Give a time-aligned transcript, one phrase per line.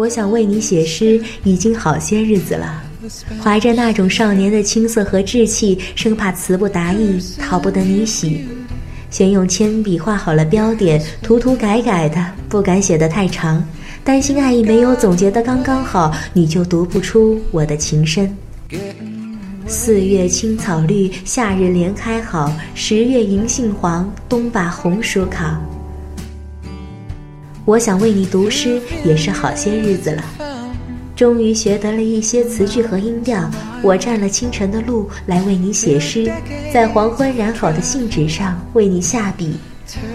[0.00, 2.82] 我想为你写诗，已经好些日子了。
[3.42, 8.46] 怀着那种少年的青涩和稚气，生怕词不达意，讨不得你喜，
[9.10, 13.62] 先用铅笔画好了标点，涂涂改改的，不敢写得太长，
[14.02, 18.34] 担心爱意没有总结得刚刚好，你就读不出我的情深。
[19.66, 25.60] 四月青草绿，夏日莲开好，十月银杏黄，冬把红薯烤。
[27.70, 30.24] 我想为你读诗，也是好些日子了。
[31.14, 33.48] 终于学得了一些词句和音调，
[33.80, 36.28] 我占了清晨的路来为你写诗，
[36.74, 39.54] 在黄昏染好的信纸上为你下笔。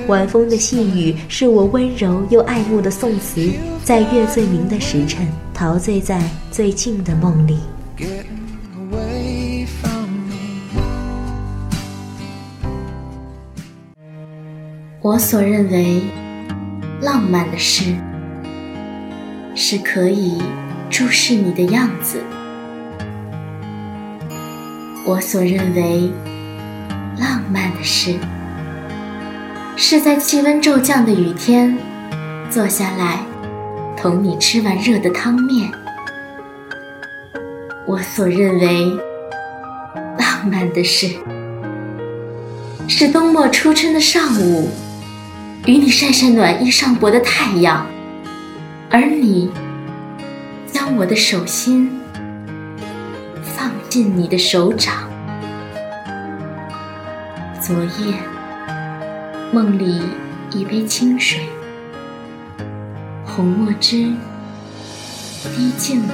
[0.07, 3.49] 晚风的细雨是我温柔又爱慕的宋词，
[3.85, 7.59] 在月最明的时辰，陶醉在最静的梦里。
[15.01, 16.01] 我所认为。
[17.05, 17.93] 浪漫的诗，
[19.53, 20.41] 是可以
[20.89, 22.19] 注视你的样子。
[25.05, 26.11] 我所认为
[27.19, 28.15] 浪漫的诗，
[29.75, 31.77] 是在气温骤降的雨天，
[32.49, 33.19] 坐下来
[33.95, 35.71] 同你吃完热的汤面。
[37.85, 38.89] 我所认为
[40.17, 41.15] 浪漫的事，
[42.87, 44.71] 是冬末初春的上午。
[45.65, 47.87] 与你晒晒暖意上薄的太阳，
[48.87, 49.49] 而你
[50.71, 51.99] 将我的手心
[53.41, 55.09] 放进你的手掌。
[57.59, 58.13] 昨夜
[59.51, 60.03] 梦里
[60.51, 61.39] 一杯清水，
[63.25, 64.13] 红墨汁
[65.55, 66.13] 滴进了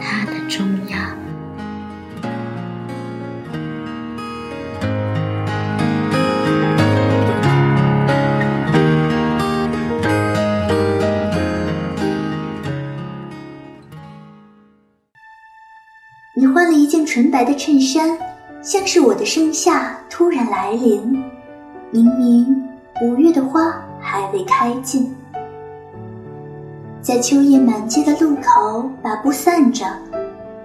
[0.00, 1.21] 它的中央。
[16.34, 18.16] 你换了一件纯白的衬衫，
[18.62, 21.22] 像是我的盛夏突然来临。
[21.90, 22.66] 明明
[23.02, 25.14] 五月的花还未开尽，
[27.02, 29.84] 在秋叶满街的路口把布散着。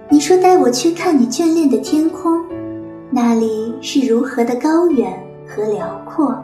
[0.08, 2.42] 你说带我去看你眷恋的天空，
[3.10, 5.12] 那里是如何的高远
[5.46, 6.34] 和辽阔。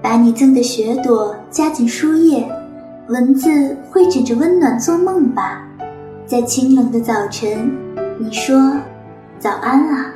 [0.00, 2.48] 把你赠的雪朵夹进书页，
[3.08, 5.67] 文字会枕着温暖做梦吧。
[6.28, 7.74] 在清冷的早晨，
[8.18, 8.54] 你说
[9.40, 10.12] ：“早安啊。”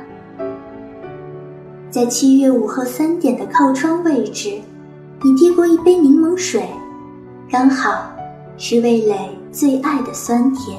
[1.89, 4.61] 在七月午后三点的靠窗位置，
[5.23, 6.69] 你递过一杯柠檬水，
[7.49, 8.11] 刚好
[8.57, 9.15] 是味蕾
[9.51, 10.77] 最爱的酸甜。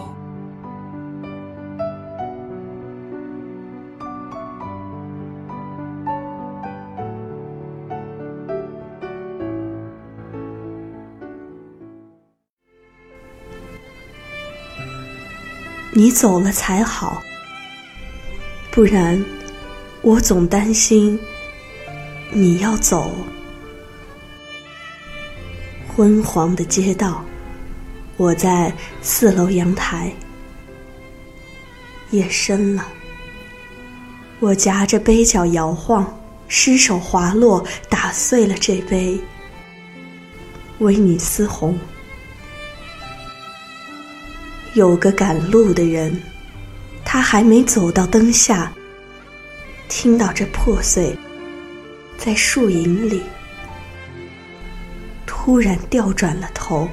[15.97, 17.22] 你走了才好，
[18.72, 19.25] 不然
[20.03, 21.16] 我总担心
[22.32, 23.15] 你要走。
[25.87, 27.25] 昏黄的街道，
[28.16, 30.12] 我在四楼阳台。
[32.11, 32.88] 夜深了，
[34.41, 36.12] 我夹着杯角摇晃，
[36.49, 39.16] 失手滑落，打碎了这杯
[40.81, 41.78] 威尼斯红。
[44.75, 46.21] 有个赶路的人，
[47.05, 48.73] 他还没走到灯下，
[49.89, 51.17] 听到这破碎，
[52.19, 53.23] 在树影里，
[55.25, 56.89] 突然掉转了头。